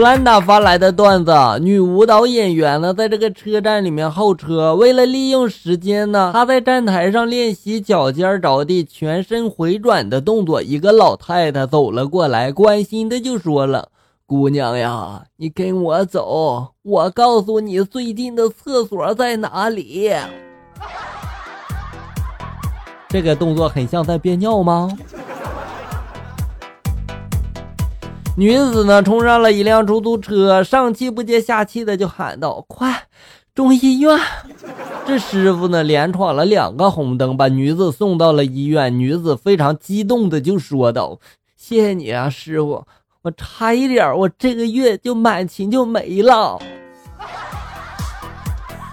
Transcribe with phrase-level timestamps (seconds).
[0.00, 10.62] 兰达发来的段子：女舞蹈演员呢，在这个车站里面候车，为了利用时间呢，她在站台上练习脚尖着地、全身回转的动作。
[10.62, 13.88] 一个老太太走了过来，关心的就说了
[14.26, 20.10] ：“姑娘呀，你跟我走，我告诉你最近的厕所在哪里。”
[23.08, 24.90] 这个动作很像在憋尿吗？
[28.38, 33.08] 女子呢冲上了一辆出租车，上气不接下气的就喊道：“快，
[33.52, 34.16] 中医院！”
[35.04, 38.96] 这师傅呢连闯了两个红灯，把女子送到了医院。
[38.96, 41.18] 女子非常激动的就说道
[41.58, 42.84] ：“谢谢你啊，师傅，
[43.22, 46.60] 我差一点，我这个月就满勤就没了。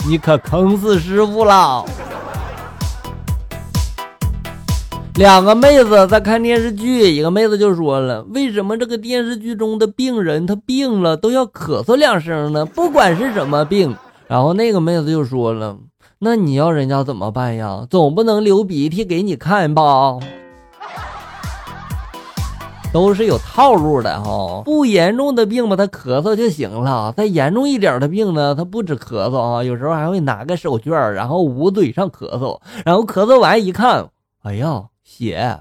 [0.10, 1.86] 你可坑死师傅了。”
[5.18, 12.66] 两个妹子在看电视剧，一个妹子就说了：“为什么这个电视剧中的病人他病了都要咳嗽两声呢？
[12.66, 13.96] 不管是什么病。”
[14.28, 15.78] 然后那个妹子就说了
[16.20, 17.88] ：“那你要人家怎么办呀？
[17.90, 20.20] 总不能流鼻涕给你看吧？
[22.92, 24.64] 都是有套路的哈。
[24.66, 34.10] 不严重的病吧，他咳嗽就行了；再严重一点的病呢，他不止咳嗽啊，有时候还会拿个手绢然后捂嘴上咳嗽，然后咳嗽完一看，
[34.44, 35.58] 哎呀！”血。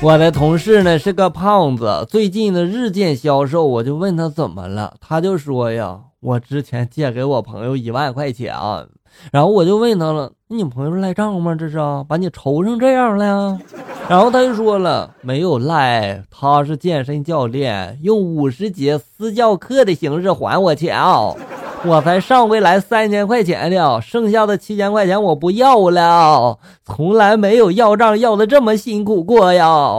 [0.00, 8.54] 我的同事呢是个胖子，最近呢日渐消瘦，我就问他怎么了，他就说呀，我之前借给我朋友一万块钱，
[9.32, 11.54] 然后我就问他了，你朋友赖账吗？
[11.54, 13.58] 这是把你愁成这样了？
[14.08, 21.34] 然后他就说了，没有赖，他是健身教练，用五十节私教课的形式还我钱啊。
[21.84, 29.96] 我才上回来三千块钱呢，剩下的七千块钱我不要了，从来没有要账要的这么辛苦过呀！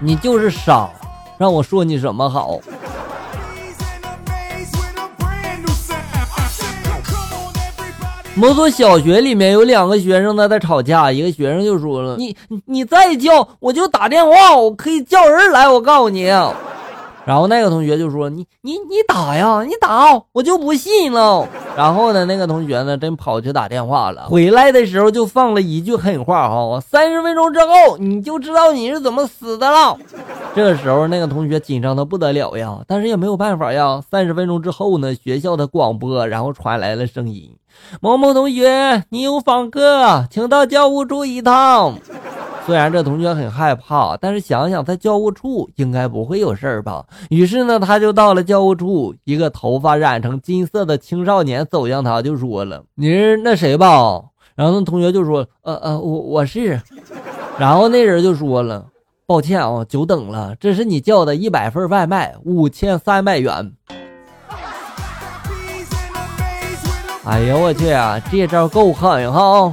[0.00, 0.90] 你就是傻，
[1.38, 2.58] 让我说你什么好？
[8.34, 12.36] 某所小学里面有两个学生呢在吵架，一个学生就说了：“你
[12.66, 16.30] 你再叫，我就打电话，我可以叫人来，我告诉你。”
[17.28, 21.46] 然后那个同学就说：“你你你打呀，你打，我就不信了。”
[21.76, 24.26] 然后呢，那个同学呢，真跑去打电话了。
[24.30, 29.94] 回来的时候就放了一句狠话：“哈，三十分钟之后你就知道你是怎么死的了。”
[30.56, 34.02] 这个时候，那个同学紧张的不得了呀，但是也没有办法呀。
[34.10, 37.54] 三十分钟之后呢，学校的广播然后传来了声音
[38.00, 41.96] ：“某某同学，你有访客，请到教务处一趟。”
[42.68, 47.02] 虽然这同学很害怕，但是想想在教务处应该不会有事儿吧。
[47.30, 49.14] 于是呢，他就到了教务处。
[49.24, 54.22] 一个头发染成金色的青少年走向他，就说了：“你是那谁吧？”
[54.54, 56.78] 然后那同学就说：“呃呃，我我是。”
[57.56, 58.84] 然后那人就说了
[59.24, 63.72] ：“抱歉啊，久等了，这是你叫的一百份外卖，五千三百元。”
[67.24, 69.72] 哎呀，我去啊，这招够狠哈！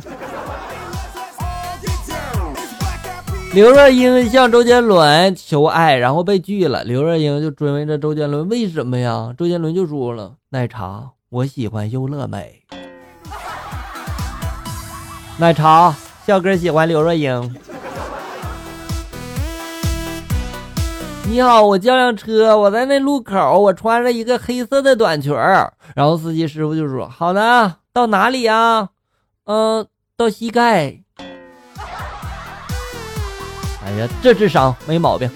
[3.56, 6.84] 刘若英向周杰伦求爱，然后被拒了。
[6.84, 9.34] 刘若英就追问着周杰伦为什么呀？
[9.38, 12.64] 周杰伦就说了：“奶茶，我喜欢优乐美。”
[15.40, 15.96] 奶茶，
[16.28, 17.56] 小哥喜欢刘若英。
[21.30, 25.72] 你好，我叫辆车，我在那路口，我穿着一个黑色的短裙儿。
[25.96, 28.90] 然后司机师傅就说：“好的，到哪里呀？
[29.46, 29.88] 嗯，
[30.18, 31.04] 到膝盖。”
[33.86, 35.30] 哎呀，这智商没毛病。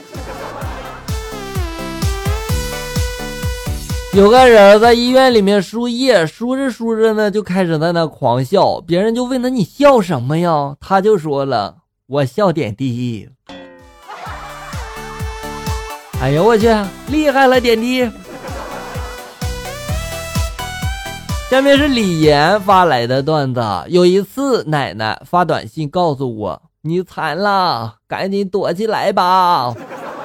[4.13, 8.81] 有个人在医院里面输液，输着输着呢，就开始在那狂笑。
[8.81, 11.75] 别人就问他：“你笑什么呀？”他就说了
[12.09, 13.29] ：“我笑点滴。”
[16.19, 16.67] 哎呦我去，
[17.07, 18.09] 厉害了点滴！
[21.51, 23.61] 下面是李岩发来的段子。
[23.87, 26.59] 有一次，奶奶发短信告诉我。
[26.83, 29.75] 你惨了，赶紧躲起来吧！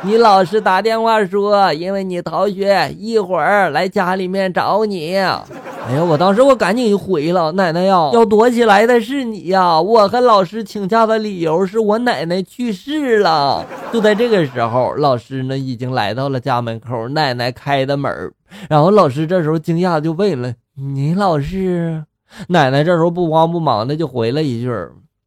[0.03, 5.17] 你老师打电话说，因为你逃学，一会儿来家里面找你。
[5.17, 9.81] 哎呀，我当时我赶紧就回了，奶奶呀，要躲起来的是你呀！
[9.81, 13.67] 我和老师请假的理由是我奶奶去世了。
[13.93, 18.33] 就在这个时候，老师呢已经来到了家门口，奶奶开的门
[18.69, 22.05] 然后老师这时候惊讶就问了：“你老师？”
[22.49, 24.71] 奶奶这时候不慌不忙的就回了一句。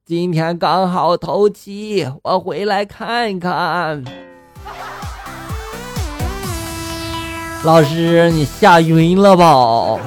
[0.08, 4.02] 今天刚好头七，我回来看看。
[7.66, 10.00] 老师，你吓晕了吧？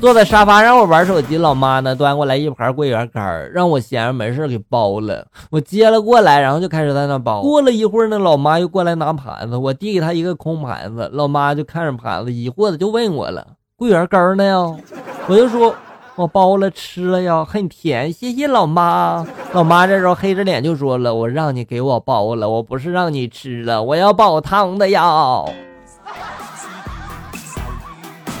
[0.00, 5.26] 坐在沙发上我玩手机，老妈呢端过来一盘桂圆干，让我闲着没事给包了。
[5.50, 7.42] 我接了过来，然后就开始在那包。
[7.42, 13.44] 过了一会儿呢，老妈又过来拿盘子，我递给她一个空盘子，老妈就看着盘子，疑惑的就问我了
[13.74, 14.76] ：“桂圆干呢？”
[15.26, 15.74] 我就说。
[16.16, 19.26] 我包了吃了呀，很甜，谢谢老妈。
[19.52, 25.44] 老妈这时候黑着脸就说了：“我让你给我包了，我不是让你吃了，我要煲汤的呀。”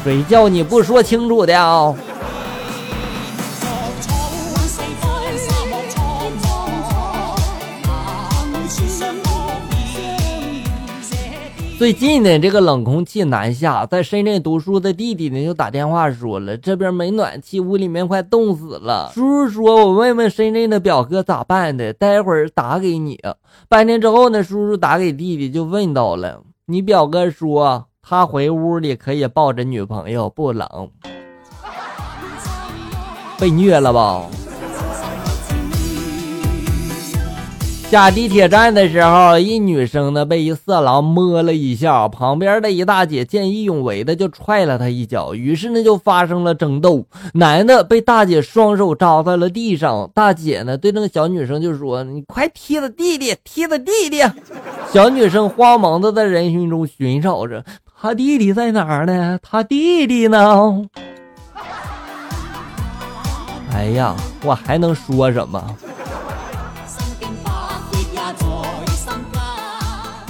[0.04, 1.52] 谁叫你不说清楚的？
[11.84, 19.12] 最近呢，这个冷空气南下，在深圳读书的弟弟呢就打电话说了，这边没暖气，屋里面快冻死了。
[19.12, 23.20] 叔叔说，我问问深圳的表哥咋办的，待会儿打给你。
[23.68, 30.66] 半天之后呢，叔叔打给弟弟就问到了，你表哥说他回屋里可以抱着女朋友，不冷。
[33.38, 34.22] 被虐了吧？
[37.94, 47.06] 下地铁站的时候，一女生呢被一色狼摸了一下，旁边的一大姐见义勇为的就踹了他一脚，于是呢就发生了争斗。
[47.34, 54.20] 男的被大姐双手扎在了地上，大姐呢对那个小女生就说：“你快踢他弟弟，踢他弟弟！”
[54.92, 57.64] 小女生慌忙的在人群中寻找着，
[58.02, 59.38] 他弟弟在哪呢？
[59.40, 60.84] 他弟弟呢？
[63.72, 65.64] 哎呀，我还能说什么？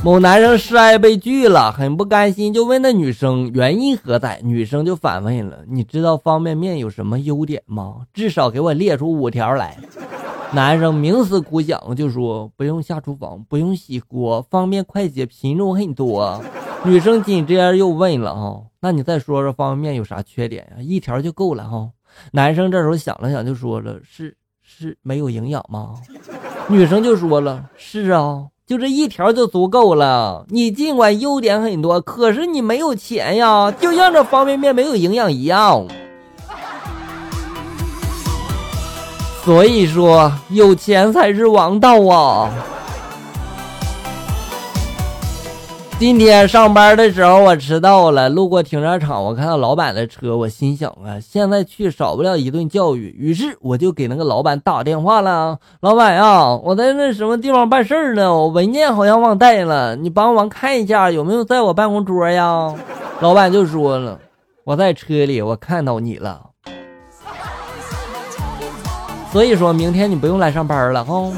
[0.04, 4.38] 某男生示爱被拒了，很不甘心，就问那女生原因何在。
[4.44, 8.02] 女生就反问了：“你知道方便面有什么优点吗？
[8.12, 9.78] 至少给我列出五条来。”
[10.52, 16.38] 男生冥思苦想，就说：“不用下厨房，不用洗锅，方便快捷，品种很多。”
[16.84, 20.82] 女生紧接着又问了：“哈，那你再说说方便面有啥缺点呀？
[20.82, 21.88] 一条就够了哈。”
[22.30, 25.94] 男生这时候想了想，就说了：“是是没有营养吗？”
[26.68, 30.46] 女生就说了：“是啊。”就这一条就足够了。
[30.48, 35.86] 你尽管优点很多，可是你没有钱呀，就像这方便面没有营养一样。
[39.44, 42.50] 所以说，有钱才是王道啊。
[45.96, 53.14] 今天上班的时候我迟到了，路过停车场，我看到老板的车，我心想啊，现在去少不了一顿教育。
[53.16, 58.34] 于是我就给那个老板打电话了，老板呀，我在那什么地方办事儿呢？
[58.34, 62.74] 我文件好像忘带了，你帮忙看一下有没有在我办公桌呀？
[63.20, 64.18] 老板就说了，
[64.64, 66.40] 我在车里，我看到你了。
[69.32, 71.32] 所以说明天你不用来上班了，哈。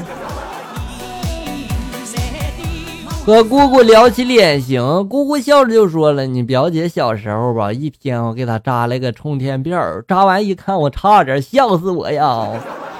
[3.27, 12.49] 和姑姑聊起脸型，姑姑笑着就说了：“你表姐小时候吧，一天我给她扎了个冲天辫儿扎完一看我差点笑死我呀！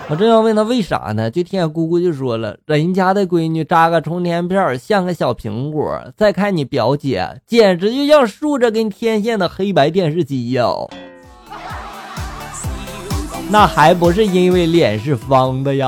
[0.10, 10.66] 我正要问她为啥呢，就听见姑姑就说了：人家的闺女扎个冲天辫儿像个小苹果，再看你表姐，简直就像竖着根天线的黑白电视机呀！
[13.50, 15.88] 那还不是因为脸是方的呀？”